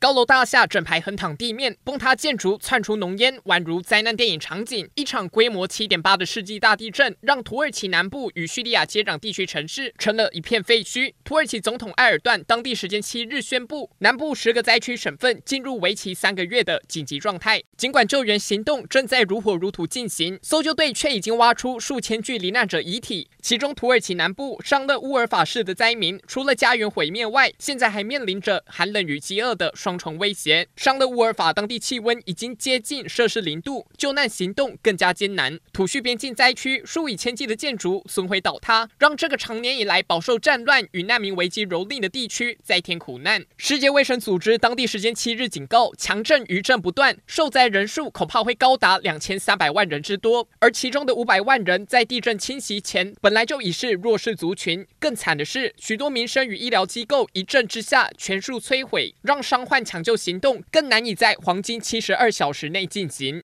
[0.00, 4.88] 高楼大厦整排横躺地面，崩塌建筑窜出浓烟，宛如灾难电影场景。
[4.94, 11.12] 一场规模七点八的世纪大地震，让土耳其南部与叙利亚接壤地区城市成了一片废墟。
[11.24, 17.60] 土耳其总统埃尔段当地时间七日宣布，南部十个灾区省份进入为期三个月的紧急状态。
[17.76, 23.28] 尽管救援行动正在如火如荼进行，搜救队却已经挖出数千具罹难者遗体。
[23.42, 30.68] 其中，土耳其南部尚勒乌尔法市的灾民，除了家园毁灭外，现在还面临着寒冷与饥饿的双重威胁。
[30.76, 35.58] 商勒乌尔法当地气温已经接近摄氏零度，救难行动更加艰难。
[35.72, 43.42] 土叙边境灾区数以千计的建筑损毁倒塌，让这个长年以来饱受战乱与难民危机蹂躏的地区再添苦难。
[43.56, 54.86] 世界卫生组织当地时间七日警告，强震余震不断，受灾人数恐怕会高达两千三百万人之多，而其中的五百万人在地震侵袭前本来就已是弱势族群。
[55.00, 63.36] 更惨的是，许多民生与医疗机构一震之下全数摧毁，让伤患抢救行动更难以在黄金七十二小时内进行。